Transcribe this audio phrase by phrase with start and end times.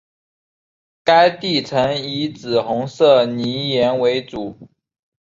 [1.03, 4.57] 该地层以紫红色泥岩为主。